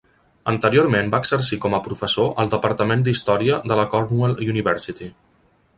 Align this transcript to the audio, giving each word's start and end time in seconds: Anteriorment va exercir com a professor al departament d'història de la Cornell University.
Anteriorment 0.51 1.11
va 1.15 1.19
exercir 1.23 1.59
com 1.65 1.77
a 1.77 1.81
professor 1.89 2.33
al 2.45 2.49
departament 2.55 3.05
d'història 3.09 3.61
de 3.73 3.79
la 3.83 3.87
Cornell 3.95 4.35
University. 4.55 5.15